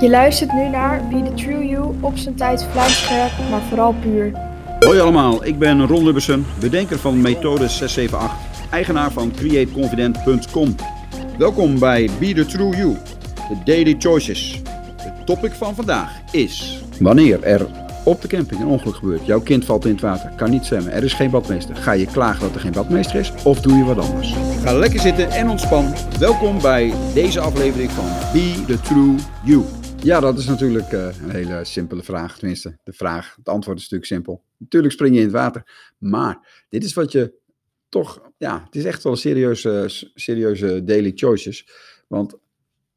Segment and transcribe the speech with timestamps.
[0.00, 4.32] Je luistert nu naar Be The True You op zijn tijd vlijmscherp, maar vooral puur.
[4.80, 10.74] Hoi allemaal, ik ben Ron Lubbersen, bedenker van methode 678, eigenaar van createconfident.com.
[11.38, 12.96] Welkom bij Be The True You,
[13.48, 14.62] de Daily Choices.
[14.96, 16.82] Het topic van vandaag is...
[17.00, 17.66] Wanneer er
[18.04, 20.92] op de camping een ongeluk gebeurt, jouw kind valt in het water, kan niet zwemmen,
[20.92, 21.76] er is geen badmeester.
[21.76, 24.34] Ga je klagen dat er geen badmeester is of doe je wat anders?
[24.64, 25.94] Ga lekker zitten en ontspan.
[26.18, 29.64] Welkom bij deze aflevering van Be The True You.
[30.02, 32.38] Ja, dat is natuurlijk eh, een hele simpele vraag.
[32.38, 34.42] Tenminste, de vraag, het antwoord is natuurlijk simpel.
[34.56, 35.92] Natuurlijk spring je in het water.
[35.98, 37.32] Maar dit is wat je
[37.88, 39.84] toch, ja, het is echt wel een serieuze,
[40.14, 41.68] serieuze daily choices.
[42.06, 42.38] Want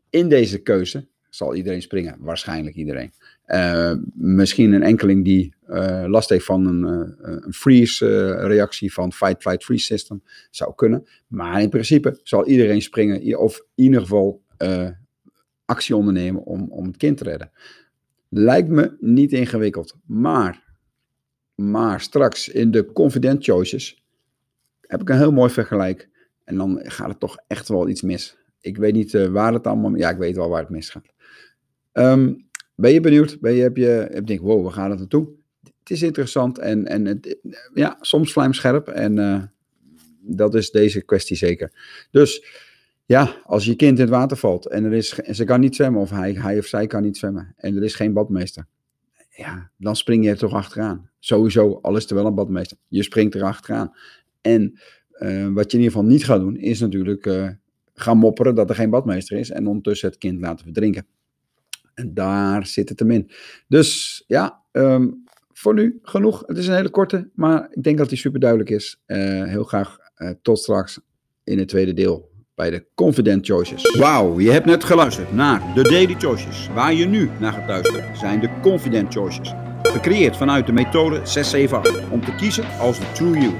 [0.10, 3.14] in deze keuze zal iedereen springen, waarschijnlijk iedereen.
[3.48, 9.86] Uh, misschien een enkeling die uh, last heeft van een, uh, een freeze-reactie van fight-flight-freeze
[9.86, 11.08] system, zou kunnen.
[11.28, 14.42] Maar in principe zal iedereen springen, of in ieder geval
[15.72, 17.52] actie ondernemen om, om het kind te redden.
[18.30, 20.64] Lijkt me niet ingewikkeld, maar,
[21.56, 24.04] maar straks in de confident choices
[24.82, 26.10] heb ik een heel mooi vergelijk.
[26.44, 28.38] En dan gaat het toch echt wel iets mis.
[28.62, 31.14] Ik weet niet waar het allemaal, ja, ik weet wel waar het misgaat.
[31.94, 33.40] Um, ben je benieuwd?
[33.40, 35.30] Ben je, heb je, heb je wow, waar gaat het naartoe?
[35.80, 37.20] Het is interessant en, en
[37.74, 38.88] ja, soms vlijmscherp.
[38.88, 39.44] En uh,
[40.22, 41.72] dat is deze kwestie zeker.
[42.12, 42.46] Dus
[43.12, 45.76] ja, als je kind in het water valt en, er is, en ze kan niet
[45.76, 48.66] zwemmen, of hij, hij of zij kan niet zwemmen, en er is geen badmeester.
[49.30, 51.10] Ja, dan spring je er toch achteraan.
[51.20, 52.78] Sowieso, al is er wel een badmeester.
[52.88, 53.96] Je springt er achteraan.
[54.42, 54.80] En
[55.20, 57.50] uh, wat je in ieder geval niet gaat doen, is natuurlijk uh,
[57.94, 61.06] gaan mopperen dat er geen badmeester is en ondertussen het kind laten verdrinken.
[61.94, 63.32] En daar zit het hem in.
[63.68, 66.44] Dus ja, um, voor nu genoeg.
[66.46, 69.02] Het is een hele korte, maar ik denk dat die super duidelijk is.
[69.08, 69.98] Uh, heel graag
[70.42, 71.00] tot straks
[71.44, 73.96] in het tweede deel bij de Confident Choices.
[73.98, 76.70] Wauw, je hebt net geluisterd naar de Daily Choices.
[76.74, 79.54] Waar je nu naar gaat luisteren zijn de Confident Choices.
[79.82, 83.54] Gecreëerd vanuit de methode 678 om te kiezen als de True You.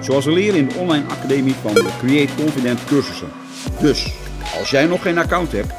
[0.00, 3.28] Zoals we leren in de online academie van de Create Confident cursussen.
[3.80, 4.12] Dus,
[4.58, 5.72] als jij nog geen account hebt,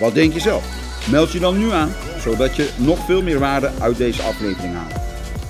[0.00, 0.80] wat denk je zelf?
[1.10, 5.00] Meld je dan nu aan, zodat je nog veel meer waarde uit deze aflevering haalt.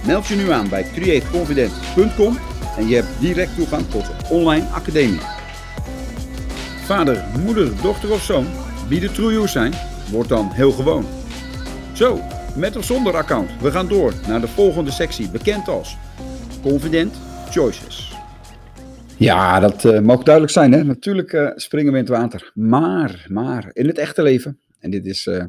[0.07, 2.39] Meld je nu aan bij createconfident.com
[2.77, 5.21] en je hebt direct toegang tot de online academie.
[6.83, 8.47] Vader, moeder, dochter of zoon,
[8.89, 9.73] wie de true zijn,
[10.11, 11.05] wordt dan heel gewoon.
[11.93, 12.21] Zo,
[12.57, 15.97] met of zonder account, we gaan door naar de volgende sectie, bekend als
[16.63, 17.15] Confident
[17.51, 18.13] Choices.
[19.17, 20.73] Ja, dat uh, mag duidelijk zijn.
[20.73, 20.85] Hè?
[20.85, 22.51] Natuurlijk uh, springen we in het water.
[22.55, 25.45] Maar, maar, in het echte leven en dit is, uh,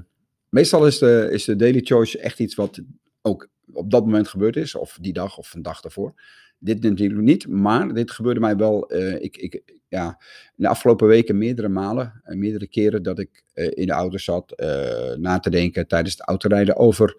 [0.49, 2.81] meestal is de, is de daily choice echt iets wat
[3.21, 6.13] ook op dat moment gebeurd is, of die dag of een dag daarvoor.
[6.57, 8.93] Dit natuurlijk niet, maar dit gebeurde mij wel.
[9.19, 9.61] Ik, ik,
[9.93, 10.17] ja,
[10.55, 14.63] in de afgelopen weken meerdere malen, uh, meerdere keren dat ik in de auto zat
[15.17, 17.15] na te denken tijdens het autorijden over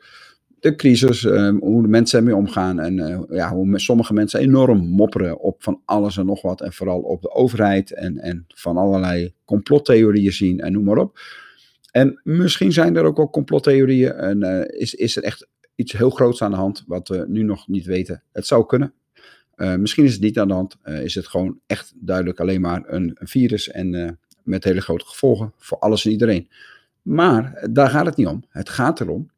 [0.61, 1.23] de crisis,
[1.61, 6.17] hoe de mensen ermee omgaan en ja, hoe sommige mensen enorm mopperen op van alles
[6.17, 10.73] en nog wat en vooral op de overheid en, en van allerlei complottheorieën zien en
[10.73, 11.19] noem maar op.
[11.91, 16.43] En misschien zijn er ook al complottheorieën en is, is er echt iets heel groots
[16.43, 18.23] aan de hand wat we nu nog niet weten.
[18.33, 18.93] Het zou kunnen.
[19.57, 20.77] Uh, misschien is het niet aan de hand.
[20.85, 25.53] Uh, is het gewoon echt duidelijk alleen maar een, virus en met hele grote gevolgen
[25.57, 26.49] voor alles en iedereen.
[27.03, 28.45] Maar daar gaat het niet om.
[28.49, 29.31] Het gaat erom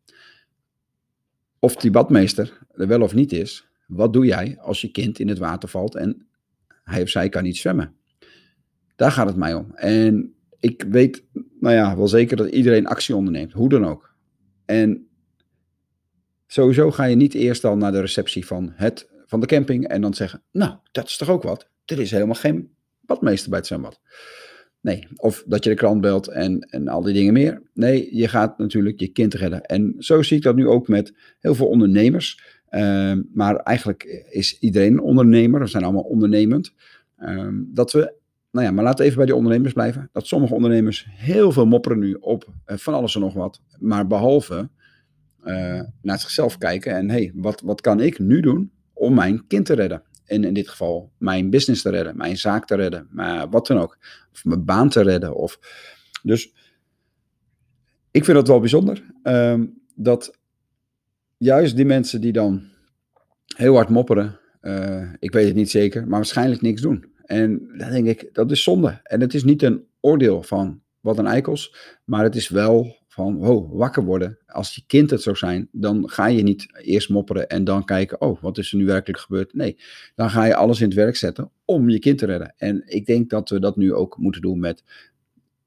[1.58, 3.66] of die badmeester er wel of niet is.
[3.86, 6.26] Wat doe jij als je kind in het water valt en
[6.84, 7.94] hij of zij kan niet zwemmen?
[8.96, 9.74] Daar gaat het mij om.
[9.74, 11.24] En ik weet,
[11.60, 14.14] nou ja, wel zeker dat iedereen actie onderneemt, hoe dan ook.
[14.64, 15.08] En
[16.46, 20.00] sowieso ga je niet eerst al naar de receptie van, het, van de camping en
[20.00, 21.68] dan zeggen, nou, dat is toch ook wat?
[21.84, 22.70] Er is helemaal geen
[23.00, 24.00] badmeester bij het zwembad.
[24.80, 27.62] Nee, of dat je de krant belt en, en al die dingen meer.
[27.74, 29.62] Nee, je gaat natuurlijk je kind redden.
[29.62, 32.40] En zo zie ik dat nu ook met heel veel ondernemers.
[32.70, 36.72] Uh, maar eigenlijk is iedereen een ondernemer, we zijn allemaal ondernemend.
[37.18, 38.14] Uh, dat we
[38.50, 40.08] nou ja, maar laten we even bij die ondernemers blijven.
[40.12, 43.60] Dat sommige ondernemers heel veel mopperen nu op uh, van alles en nog wat.
[43.78, 44.68] Maar behalve
[45.44, 49.66] uh, naar zichzelf kijken en hey, wat, wat kan ik nu doen om mijn kind
[49.66, 50.02] te redden?
[50.24, 53.78] En in dit geval mijn business te redden, mijn zaak te redden, maar wat dan
[53.78, 53.98] ook.
[54.32, 55.34] Of mijn baan te redden.
[55.34, 55.58] Of...
[56.22, 56.52] Dus
[58.10, 59.60] ik vind het wel bijzonder uh,
[59.94, 60.38] dat
[61.36, 62.68] juist die mensen die dan
[63.56, 67.14] heel hard mopperen, uh, ik weet het niet zeker, maar waarschijnlijk niks doen.
[67.24, 69.00] En dan denk ik, dat is zonde.
[69.02, 73.36] En het is niet een oordeel van wat een eikels, maar het is wel van,
[73.36, 74.38] wow, wakker worden.
[74.46, 78.20] Als je kind het zou zijn, dan ga je niet eerst mopperen en dan kijken,
[78.20, 79.54] oh, wat is er nu werkelijk gebeurd?
[79.54, 79.76] Nee,
[80.14, 82.54] dan ga je alles in het werk zetten om je kind te redden.
[82.56, 84.84] En ik denk dat we dat nu ook moeten doen met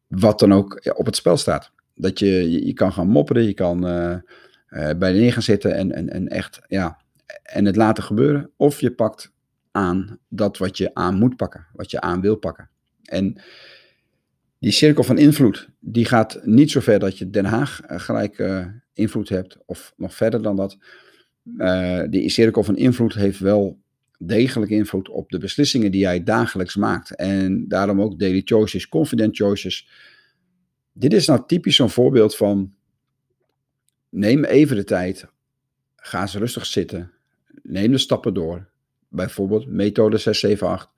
[0.08, 1.72] wat dan ook op het spel staat.
[1.96, 4.16] Dat je, je, je kan gaan mopperen, je kan uh,
[4.70, 6.98] uh, bij neer gaan zitten en, en, en echt, ja,
[7.44, 8.50] en het laten gebeuren.
[8.56, 9.32] Of je pakt
[9.72, 12.70] aan dat wat je aan moet pakken, wat je aan wil pakken.
[13.04, 13.42] En
[14.60, 18.38] die cirkel van invloed, die gaat niet zo ver dat je Den Haag uh, gelijk
[18.40, 20.78] uh, invloed hebt, of nog verder dan dat.
[21.58, 23.80] Uh, die cirkel van invloed heeft wel
[24.18, 27.16] degelijk invloed op de beslissingen die jij dagelijks maakt.
[27.16, 29.88] En daarom ook daily choices, confident choices.
[30.94, 32.74] Dit is nou typisch zo'n voorbeeld van,
[34.10, 35.28] neem even de tijd,
[35.96, 37.12] ga eens rustig zitten,
[37.64, 38.70] neem de stappen door.
[39.08, 40.92] Bijvoorbeeld methode 678.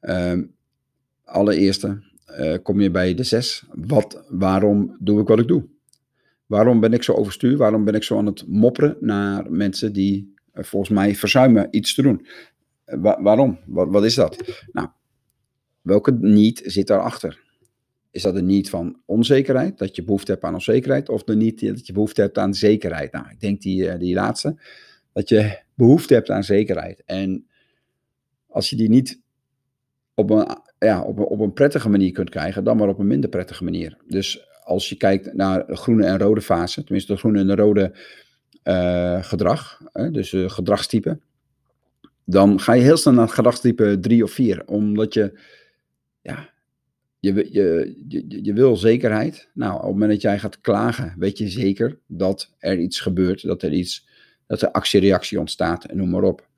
[0.00, 0.54] Um,
[1.24, 3.64] allereerste, uh, kom je bij de 6.
[3.74, 5.64] Wat, waarom doe ik wat ik doe?
[6.46, 7.56] Waarom ben ik zo overstuur?
[7.56, 11.94] Waarom ben ik zo aan het mopperen naar mensen die uh, volgens mij verzuimen iets
[11.94, 12.26] te doen?
[12.84, 13.58] Wa waarom?
[13.66, 14.62] Wat, wat is dat?
[14.72, 14.88] Nou,
[15.80, 17.40] welke niet zit daarachter?
[18.10, 21.66] Is dat een niet van onzekerheid, dat je behoefte hebt aan onzekerheid, of de niet
[21.66, 23.12] dat je behoefte hebt aan zekerheid?
[23.12, 24.56] Nou, ik denk die, die laatste,
[25.12, 27.02] dat je behoefte hebt aan zekerheid.
[27.06, 27.46] En
[28.46, 29.20] als je die niet
[30.14, 30.46] op een,
[30.84, 33.64] ja, op, een, op een prettige manier kunt krijgen, dan maar op een minder prettige
[33.64, 33.96] manier.
[34.06, 37.92] Dus als je kijkt naar groene en rode fase, tenminste de groene en de rode
[38.64, 41.18] uh, gedrag, hè, dus uh, gedragstype,
[42.24, 45.38] dan ga je heel snel naar gedragstype 3 of 4, omdat je,
[46.22, 46.50] ja,
[47.18, 49.50] je, je, je, je wil zekerheid.
[49.54, 53.42] Nou, op het moment dat jij gaat klagen, weet je zeker dat er iets gebeurt,
[53.42, 54.08] dat er iets,
[54.46, 56.50] dat er actie-reactie ontstaat en noem maar op.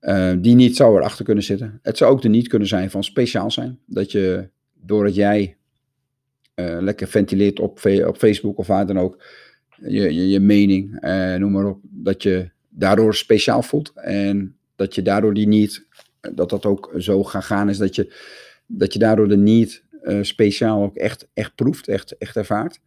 [0.00, 1.78] Uh, die niet zou erachter kunnen zitten.
[1.82, 3.78] Het zou ook de niet kunnen zijn van speciaal zijn.
[3.86, 5.56] Dat je, doordat jij
[6.54, 9.22] uh, lekker ventileert op, op Facebook of waar dan ook,
[9.76, 13.92] je, je, mening, uh, noem maar op, dat je daardoor speciaal voelt.
[13.94, 15.86] En dat je daardoor die niet,
[16.34, 18.14] dat dat ook zo gegaan is, dat je,
[18.66, 19.84] dat je daardoor de niet
[20.22, 22.80] speciaal ook echt, echt proeft, echt, echt ervaart.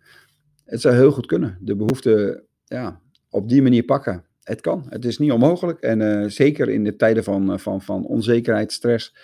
[0.66, 1.58] Het zou heel goed kunnen.
[1.62, 3.00] De behoefte ja,
[3.30, 4.86] op die manier pakken het kan.
[4.90, 5.80] Het is niet onmogelijk.
[5.80, 9.16] En uh, zeker in de tijden van, van, van onzekerheid, stress,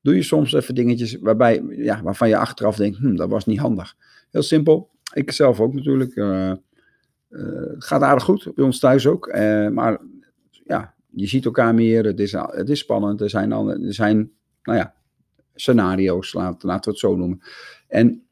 [0.00, 3.58] doe je soms even dingetjes waarbij, ja, waarvan je achteraf denkt, hm, dat was niet
[3.58, 3.94] handig.
[4.30, 4.90] Heel simpel.
[5.14, 6.16] Ik zelf ook natuurlijk.
[6.16, 6.52] Uh,
[7.78, 9.32] gaat aardig goed, bij ons thuis ook.
[9.72, 10.00] maar
[10.64, 12.04] ja, je ziet elkaar meer.
[12.04, 13.20] Het is, het is spannend.
[13.20, 14.30] Er zijn, er zijn
[14.62, 14.94] nou ja,
[15.54, 17.40] scenario's, laten we het zo noemen.
[17.88, 18.22] En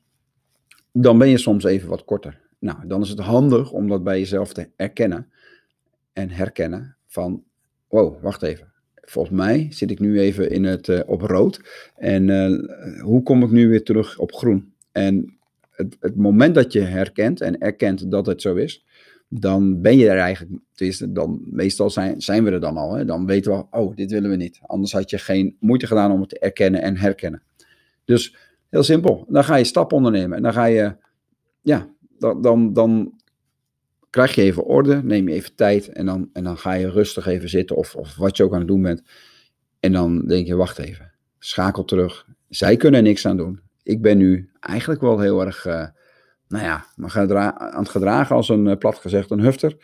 [0.92, 2.40] dan ben je soms even wat korter.
[2.58, 5.30] Nou, dan is het handig om dat bij jezelf te erkennen
[6.12, 7.44] en herkennen van,
[7.88, 8.72] wow, wacht even.
[8.94, 11.60] Volgens mij zit ik nu even in het, uh, op rood.
[11.96, 14.72] En uh, hoe kom ik nu weer terug op groen?
[14.92, 15.38] En
[15.70, 18.84] het, het, moment dat je herkent en erkent dat het zo is,
[19.28, 20.62] dan ben je er eigenlijk,
[21.08, 22.94] dan, meestal zijn, zijn we er dan al.
[22.94, 23.04] Hè?
[23.04, 24.60] Dan weten we, oh, dit willen we niet.
[24.62, 27.42] Anders had je geen moeite gedaan om het te erkennen en herkennen.
[28.04, 28.36] Dus
[28.68, 30.36] heel simpel, dan ga je stappen ondernemen.
[30.36, 30.96] En dan ga je,
[31.60, 33.19] ja, dan, dan, dan
[34.10, 37.26] krijg je even orde, neem je even tijd en dan, en dan ga je rustig
[37.26, 39.02] even zitten of, of wat je ook aan het doen bent.
[39.80, 42.26] En dan denk je, wacht even, schakel terug.
[42.48, 43.60] Zij kunnen niks aan doen.
[43.82, 45.86] Ik ben nu eigenlijk wel heel erg, uh,
[46.48, 49.76] nou ja, aan het gedragen als een, uh, plat gezegd, een hufter.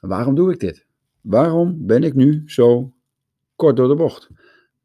[0.00, 0.86] Waarom doe ik dit?
[1.20, 2.92] Waarom ben ik nu zo
[3.56, 4.28] kort door de bocht?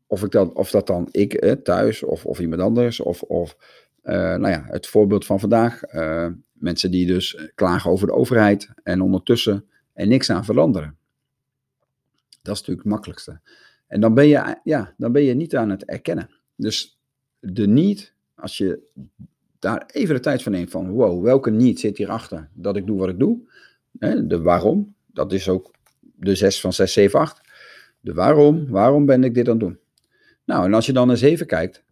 [0.08, 3.56] Of, ik dat, of dat dan ik eh, thuis of, of iemand anders of, of
[4.04, 5.94] nou ja, het voorbeeld van vandaag.
[5.94, 10.98] Uh, mensen die dus klagen over de overheid en ondertussen er niks aan veranderen.
[12.42, 13.40] Dat is natuurlijk het makkelijkste.
[13.88, 16.30] En dan ben je, ja, dan ben je niet aan het erkennen.
[16.56, 17.00] Dus
[17.40, 18.82] de niet, als je
[19.60, 23.00] daar even de tijd van neemt van, wow, welke niet zit hierachter dat ik doe
[23.00, 23.40] wat ik doe?
[24.28, 27.42] De waarom, dat is ook de 6 van 6, 7, 8.
[28.00, 29.80] De waarom, waarom ben ik dit aan het doen?
[30.46, 31.84] Nou, en als je dan eens even kijkt,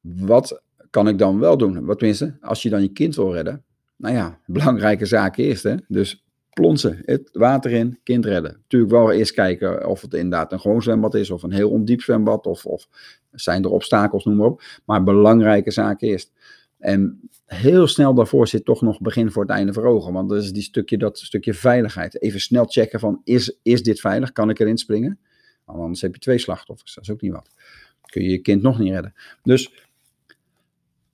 [0.00, 1.84] wat kan ik dan wel doen?
[1.84, 3.64] Wat tenminste, als je dan je kind wil redden,
[3.96, 5.62] nou ja, belangrijke zaak eerst.
[5.62, 5.74] Hè?
[5.88, 8.52] Dus plonsen, het water in, kind redden.
[8.62, 12.00] Natuurlijk wel eerst kijken of het inderdaad een gewoon zwembad is of een heel ondiep
[12.00, 12.88] zwembad of, of
[13.32, 14.62] zijn er obstakels, noem maar op.
[14.84, 16.32] Maar belangrijke zaak eerst.
[16.78, 20.12] En heel snel daarvoor zit toch nog begin voor het einde voor ogen.
[20.12, 22.22] Want dat is die stukje, dat stukje veiligheid.
[22.22, 24.32] Even snel checken van, is, is dit veilig?
[24.32, 25.18] Kan ik erin springen?
[25.64, 27.50] Anders heb je twee slachtoffers, dat is ook niet wat.
[28.06, 29.14] Kun je je kind nog niet redden.
[29.42, 29.87] Dus,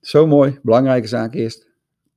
[0.06, 1.68] zo mooi, belangrijke zaak eerst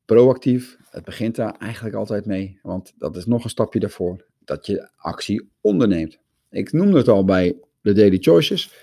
[0.05, 0.77] proactief.
[0.89, 4.89] Het begint daar eigenlijk altijd mee, want dat is nog een stapje daarvoor, dat je
[4.97, 6.19] actie onderneemt.
[6.49, 8.73] Ik noemde het al bij de Daily Choices.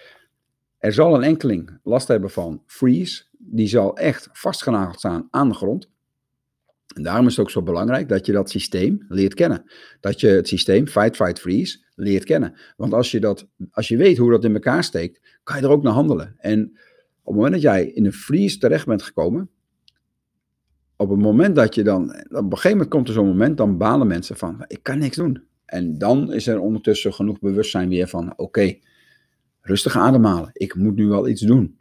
[0.79, 3.25] Er zal een enkeling last hebben van freeze.
[3.39, 5.89] Die zal echt vastgenageld staan aan de grond.
[6.95, 9.71] En daarom is het ook zo belangrijk dat je dat systeem leert kennen.
[10.01, 12.57] Dat je het systeem fight, fight, freeze leert kennen.
[12.77, 15.71] Want als je, dat, als je weet hoe dat in elkaar steekt, kan je er
[15.71, 16.35] ook naar handelen.
[16.39, 16.79] En
[17.25, 19.51] op het moment dat jij in een freeze terecht bent gekomen,
[20.97, 23.79] op het moment dat je dan, op een gegeven moment komt er zo'n moment, dan
[23.79, 25.43] balen mensen van, ik kan niks doen.
[25.65, 28.79] En dan is er ondertussen genoeg bewustzijn weer van, oké,
[29.61, 31.79] rustig ademhalen, ik moet nu wel iets doen.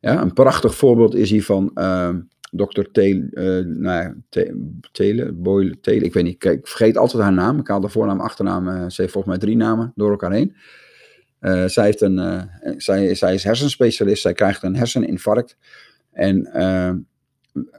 [0.00, 2.14] Ja, een prachtig voorbeeld is hier van uh,
[2.50, 4.22] dokter Tele, uh, nou,
[4.92, 8.68] Tele, Boyle, ik weet niet, ik vergeet altijd haar naam, ik haal de voornaam, achternaam,
[8.68, 10.56] uh, ze heeft volgens mij drie namen door elkaar heen.
[11.40, 12.42] Uh, zij, heeft een, uh,
[12.76, 15.56] zij, zij is hersenspecialist, zij krijgt een herseninfarct
[16.12, 16.92] en uh,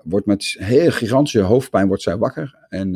[0.04, 2.96] wordt met heel gigantische hoofdpijn wordt zij wakker en,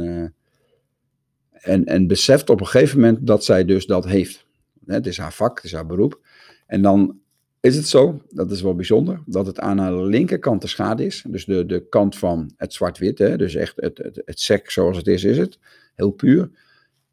[1.51, 4.46] en, en beseft op een gegeven moment dat zij dus dat heeft.
[4.86, 6.20] Het is haar vak, het is haar beroep.
[6.67, 7.20] En dan
[7.60, 11.24] is het zo, dat is wel bijzonder, dat het aan haar linkerkant de schade is.
[11.27, 15.08] Dus de, de kant van het zwart-wit, dus echt het, het, het sec zoals het
[15.08, 15.60] is, is het.
[15.96, 16.50] Heel puur.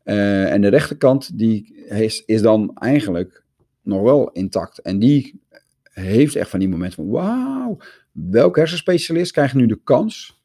[0.04, 3.39] En de rechterkant die is, is dan eigenlijk
[3.82, 4.78] nog wel intact.
[4.78, 5.40] En die
[5.82, 7.78] heeft echt van die momenten van, wauw,
[8.12, 10.42] welke hersenspecialist krijgt nu de kans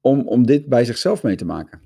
[0.00, 1.80] om, om dit bij zichzelf mee te maken?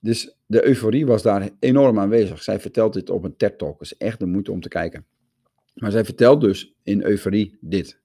[0.00, 2.42] Dus de euforie was daar enorm aanwezig.
[2.42, 3.80] Zij vertelt dit op een TED-talk.
[3.80, 5.06] Is echt de moeite om te kijken.
[5.74, 8.00] Maar zij vertelt dus in euforie dit.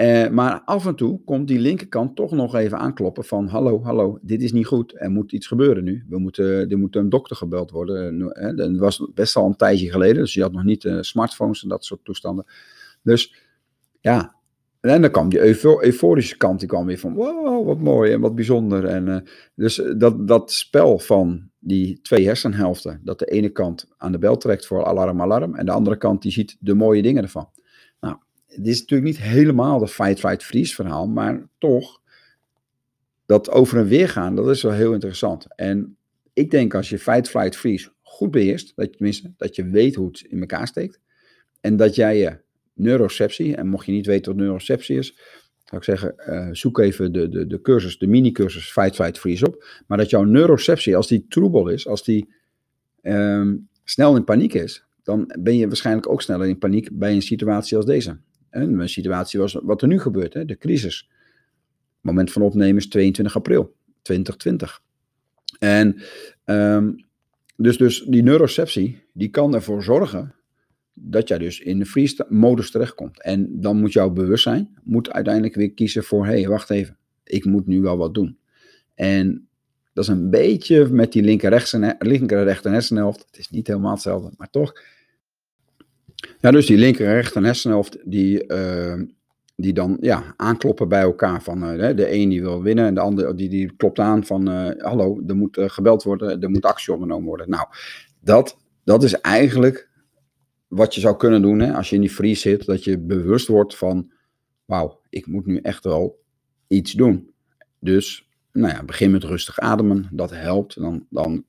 [0.00, 4.18] Uh, maar af en toe komt die linkerkant toch nog even aankloppen van hallo, hallo,
[4.22, 6.04] dit is niet goed, er moet iets gebeuren nu.
[6.08, 8.14] We moeten, er moet een dokter gebeld worden.
[8.14, 11.68] Uh, dat was best al een tijdje geleden, dus je had nog niet smartphones en
[11.68, 12.44] dat soort toestanden.
[13.02, 13.34] Dus
[14.00, 14.34] ja,
[14.80, 15.40] en dan kwam die
[15.82, 18.84] euforische kant, die kwam weer van wow, wat mooi en wat bijzonder.
[18.84, 24.18] En, dus dat, dat spel van die twee hersenhelften, dat de ene kant aan de
[24.18, 27.48] bel trekt voor alarm, alarm, en de andere kant die ziet de mooie dingen ervan.
[28.56, 32.00] Dit is natuurlijk niet helemaal de fight, fight, freeze verhaal, maar toch,
[33.26, 35.46] dat over en weer gaan, dat is wel heel interessant.
[35.56, 35.96] En
[36.32, 39.94] ik denk als je fight, flight, freeze goed beheerst, dat je, tenminste, dat je weet
[39.94, 41.00] hoe het in elkaar steekt,
[41.60, 42.38] en dat jij je
[42.74, 45.16] neuroceptie, en mocht je niet weten wat neuroceptie is,
[45.64, 49.46] zou ik zeggen, uh, zoek even de, de, de cursus, de mini-cursus Fight, Fight, Freeze
[49.46, 49.82] op.
[49.86, 52.34] Maar dat jouw neuroceptie, als die troebel is, als die
[53.02, 57.22] um, snel in paniek is, dan ben je waarschijnlijk ook sneller in paniek bij een
[57.22, 58.18] situatie als deze.
[58.50, 61.10] En mijn situatie was wat er nu gebeurt, hè, de crisis.
[62.00, 64.82] Moment van opnemen is 22 april 2020.
[65.58, 65.96] En
[66.44, 67.04] um,
[67.56, 70.34] dus, dus die neuroceptie, die kan ervoor zorgen
[70.94, 73.22] dat jij dus in de freeze-modus terechtkomt.
[73.22, 77.44] En dan moet jouw bewustzijn moet uiteindelijk weer kiezen voor, hé, hey, wacht even, ik
[77.44, 78.38] moet nu wel wat doen.
[78.94, 79.48] En
[79.92, 83.26] dat is een beetje met die linker, linker hersenhelft.
[83.26, 84.72] Het is niet helemaal hetzelfde, maar toch.
[86.40, 89.02] Ja, dus die linker rechter hersenhelft, die, uh,
[89.56, 91.42] die dan ja, aankloppen bij elkaar.
[91.42, 94.48] Van, uh, de een die wil winnen en de ander die, die klopt aan van,
[94.48, 97.50] uh, hallo, er moet gebeld worden, er moet actie ondernomen worden.
[97.50, 97.66] Nou,
[98.20, 99.88] dat, dat is eigenlijk
[100.68, 103.46] wat je zou kunnen doen hè, als je in die freeze zit, dat je bewust
[103.46, 104.12] wordt van,
[104.64, 106.22] wauw, ik moet nu echt wel
[106.68, 107.30] iets doen.
[107.80, 110.80] Dus, nou ja, begin met rustig ademen, dat helpt.
[110.80, 111.44] Dan, dan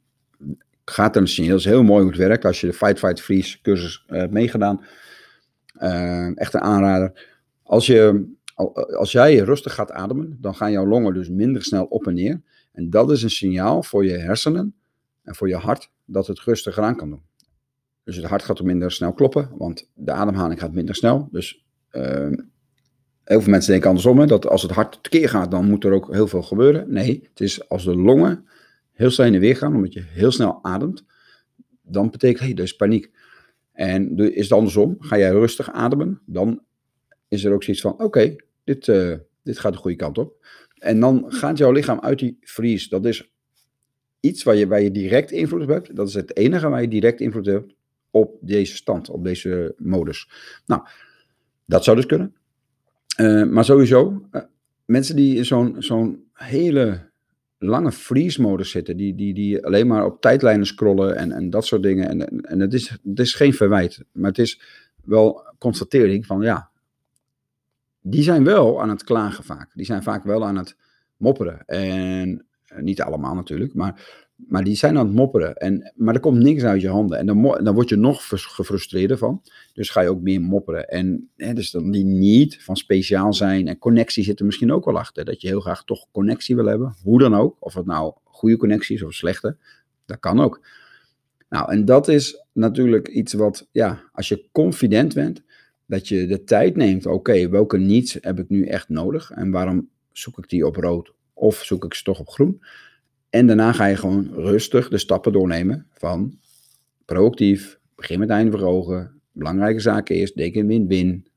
[0.86, 1.52] gaat een signaal.
[1.52, 2.46] Dat is heel mooi hoe het werkt.
[2.46, 4.86] Als je de Fight, Fight, Freeze cursus uh, hebt meegedaan,
[5.80, 7.30] uh, echt een aanrader.
[7.64, 8.28] Als, je,
[8.98, 12.42] als jij rustig gaat ademen, dan gaan jouw longen dus minder snel op en neer.
[12.72, 14.76] En dat is een signaal voor je hersenen
[15.24, 17.22] en voor je hart dat het rustiger aan kan doen.
[18.04, 21.28] Dus het hart gaat minder snel kloppen, want de ademhaling gaat minder snel.
[21.32, 22.32] Dus uh,
[23.24, 25.94] heel veel mensen denken andersom, hè, dat als het hart tekeer gaat, dan moet er
[25.94, 26.94] ook heel veel gebeuren.
[26.94, 28.46] Nee, het is als de longen
[29.02, 31.06] heel snel in de weer gaan, omdat je heel snel ademt,
[31.82, 33.12] dan betekent, hey, er is paniek.
[33.72, 36.62] En is het andersom, ga jij rustig ademen, dan
[37.28, 40.46] is er ook zoiets van, oké, dit, uh, dit gaat de goede kant op.
[40.78, 42.90] En dan gaat jouw lichaam uit die vries.
[42.90, 43.32] Dat is
[44.20, 45.96] iets waar je, waar je direct invloed op hebt.
[45.96, 47.74] Dat is het enige waar je direct invloed hebt
[48.10, 50.30] op deze stand, op deze modus.
[50.66, 50.82] Nou,
[51.66, 52.36] dat zou dus kunnen.
[53.20, 54.42] Uh, maar sowieso, uh,
[54.86, 57.11] mensen die in zo'n zo'n hele
[57.64, 61.84] lange freeze-modus zitten, die, die, die alleen maar op tijdlijnen scrollen en, en dat soort
[61.84, 62.10] dingen.
[62.10, 64.62] En, en het, is, het is geen verwijt, maar het is
[65.04, 66.70] wel constatering van ja,
[68.02, 69.70] die zijn wel aan het klagen vaak.
[69.74, 70.76] Die zijn vaak wel aan het
[71.18, 71.66] mopperen.
[71.66, 75.56] En uh, niet allemaal natuurlijk, maar maar die zijn aan het mopperen.
[75.56, 77.18] En, maar er komt niks uit je handen.
[77.18, 79.42] En dan, dan word je nog gefrustreerder van.
[79.74, 80.88] Dus ga je ook meer mopperen.
[80.88, 83.68] En hè, dus dan die niet van speciaal zijn.
[83.68, 85.26] En connectie zit er misschien ook wel achter.
[85.26, 86.96] Dat je heel graag toch connectie wil hebben.
[87.04, 87.56] Hoe dan ook.
[87.60, 89.58] Of het nou goede connectie is of slechte.
[90.06, 90.68] Dat kan ook.
[91.50, 95.44] Nou, en dat is natuurlijk iets wat, ja, als je confident bent,
[95.86, 97.06] dat je de tijd neemt.
[97.06, 99.32] Oké, welke niets heb ik nu echt nodig?
[99.32, 101.14] En waarom zoek ik die op rood?
[101.34, 102.62] Of zoek ik ze toch op groen?
[103.32, 106.40] En daarna ga je gewoon rustig de stappen doornemen van
[107.06, 111.28] proactief, begin met einde voor belangrijke zaken eerst, deken win-win,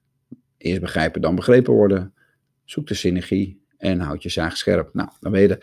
[0.57, 2.15] eerst begrijpen, dan begrepen worden,
[2.65, 4.95] zoek de synergie En houd je zaag scherp.
[4.95, 5.59] Nou, dan weet je.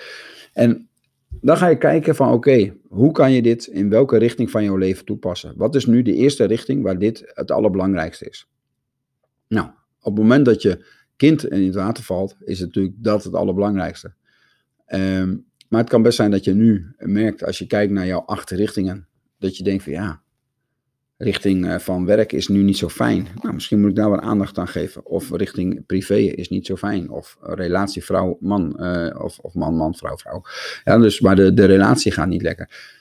[0.54, 0.90] En
[1.30, 4.78] dan ga je kijken van oké, hoe kan je dit in welke richting van jouw
[4.78, 5.54] leven toepassen?
[5.56, 8.50] Wat is nu de eerste richting waar dit het allerbelangrijkste is?
[9.48, 9.68] Nou,
[10.00, 10.86] op het moment dat je
[11.16, 14.14] kind in het water valt, is het natuurlijk dat het allerbelangrijkste.
[14.86, 15.36] Ehm,
[15.72, 18.50] maar het kan best zijn dat je nu merkt, als je kijkt naar jouw acht
[18.50, 19.08] richtingen,
[19.40, 20.22] dat je denkt van ja,
[21.18, 23.28] richting eh, van werk is nu niet zo fijn.
[23.42, 25.06] Nou, misschien moet ik daar wat aandacht aan geven.
[25.06, 27.10] Of richting privé is niet zo fijn.
[27.10, 28.80] Of relatie vrouw-man.
[28.80, 30.42] eh, of, of man-man, vrouw-vrouw.
[30.84, 32.96] Ja, dus, maar de, de relatie gaat niet lekker.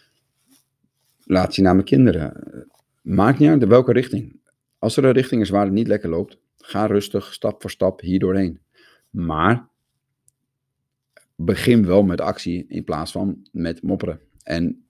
[1.25, 2.33] Relatie naar mijn kinderen.
[3.03, 4.41] Maakt niet uit welke richting.
[4.79, 8.00] Als er een richting is waar het niet lekker loopt, ga rustig, stap voor stap
[8.00, 8.61] hier doorheen.
[9.11, 9.69] Maar
[11.45, 14.21] begin wel met actie in plaats van met mopperen.
[14.43, 14.85] En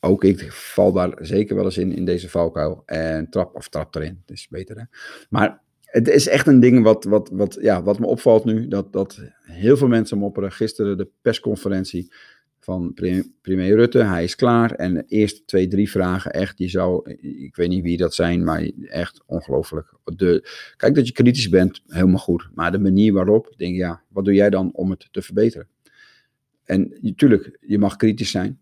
[0.00, 2.82] ook ik val daar zeker wel eens in, in deze valkuil.
[2.86, 4.84] En trap, of trap erin, het is beter hè.
[5.28, 8.68] Maar het is echt een ding wat, wat, wat, ja, wat me opvalt nu.
[8.68, 10.52] Dat, dat heel veel mensen mopperen.
[10.52, 12.12] Gisteren de persconferentie
[12.64, 13.98] van pre- premier Rutte.
[13.98, 14.72] Hij is klaar.
[14.72, 16.56] En de eerste twee, drie vragen echt.
[16.56, 19.94] Die zou, ik weet niet wie dat zijn, maar echt ongelooflijk.
[20.04, 22.48] De, kijk dat je kritisch bent, helemaal goed.
[22.54, 25.68] Maar de manier waarop, denk ja, wat doe jij dan om het te verbeteren?
[26.64, 28.60] En natuurlijk, je mag kritisch zijn.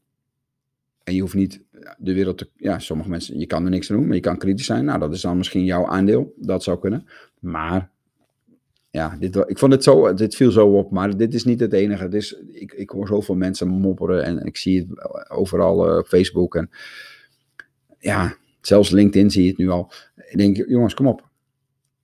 [1.05, 1.63] En je hoeft niet
[1.99, 2.49] de wereld te.
[2.57, 4.85] Ja, sommige mensen, je kan er niks aan doen, maar je kan kritisch zijn.
[4.85, 6.35] Nou, dat is dan misschien jouw aandeel.
[6.37, 7.07] Dat zou kunnen.
[7.41, 7.92] Maar.
[8.93, 10.15] Ja, dit, ik vond het zo.
[10.15, 10.91] Dit viel zo op.
[10.91, 12.03] Maar dit is niet het enige.
[12.03, 14.25] Het is, ik, ik hoor zoveel mensen mopperen.
[14.25, 16.55] En ik zie het overal eh, op Facebook.
[16.55, 16.71] En
[17.99, 19.93] ja, zelfs LinkedIn zie je het nu al.
[20.29, 21.29] Ik denk, jongens, kom op.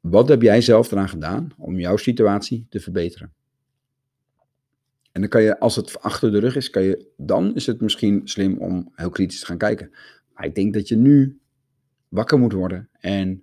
[0.00, 3.32] Wat heb jij zelf eraan gedaan om jouw situatie te verbeteren?
[5.12, 7.80] En dan kan je, als het achter de rug is, kan je, dan is het
[7.80, 9.90] misschien slim om heel kritisch te gaan kijken.
[10.34, 11.38] Maar ik denk dat je nu
[12.08, 13.42] wakker moet worden en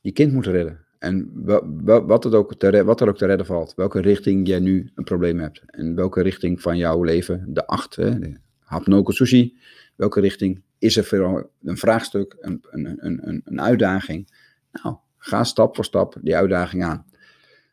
[0.00, 0.83] je kind moet redden.
[1.04, 3.74] En wa- wa- wat, het ook te wat er ook te redden valt.
[3.74, 5.62] Welke richting jij nu een probleem hebt.
[5.66, 9.56] En welke richting van jouw leven, de acht, hè, de Hapnoku Sushi.
[9.96, 14.28] Welke richting is er voor een vraagstuk, een, een, een, een uitdaging.
[14.72, 17.06] Nou, ga stap voor stap die uitdaging aan.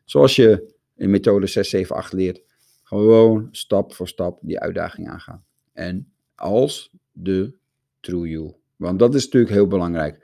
[0.04, 2.42] Zoals je in methode 6, 7, 8 leert.
[2.82, 5.44] Gewoon stap voor stap die uitdaging aangaan.
[5.72, 7.54] En als de
[8.00, 8.52] true you.
[8.76, 10.20] Want dat is natuurlijk heel belangrijk.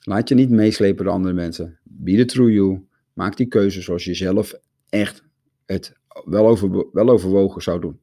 [0.00, 1.78] Laat je niet meeslepen door andere mensen.
[1.82, 2.86] Be the true you.
[3.12, 4.54] Maak die keuze zoals je zelf
[4.88, 5.22] echt
[5.66, 5.92] het
[6.24, 8.00] wel, over, wel overwogen zou doen.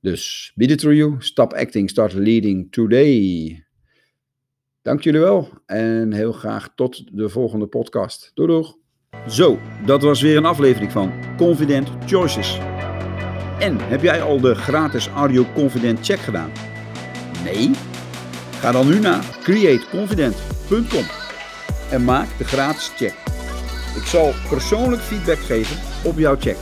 [0.00, 1.14] Dus be the true you.
[1.18, 3.64] Stop acting, start leading today.
[4.82, 8.30] Dank jullie wel en heel graag tot de volgende podcast.
[8.34, 8.76] Doei doeg.
[9.28, 12.58] Zo, dat was weer een aflevering van Confident Choices.
[13.58, 16.50] En heb jij al de gratis Audio Confident check gedaan?
[17.44, 17.70] Nee?
[18.50, 21.25] Ga dan nu naar createconfident.com
[21.90, 23.14] en maak de gratis check.
[23.96, 26.56] Ik zal persoonlijk feedback geven op jouw check.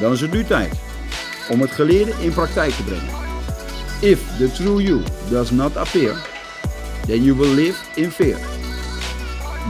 [0.00, 0.72] Dan is het nu tijd
[1.50, 3.16] om het geleerde in praktijk te brengen.
[4.00, 6.26] If the true you does not appear,
[7.06, 8.38] then you will live in fear.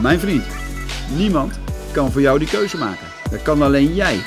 [0.02, 0.46] Mijn vriend,
[1.16, 1.58] niemand
[1.92, 3.06] kan voor jou die keuze maken.
[3.30, 4.20] Dat kan alleen jij.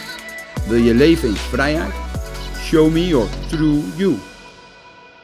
[0.67, 1.93] Wil je leven in vrijheid?
[2.57, 4.15] Show me your true you.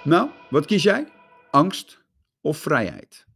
[0.03, 1.07] Nou, wat kies jij?
[1.51, 2.03] Angst
[2.41, 3.26] of vrijheid?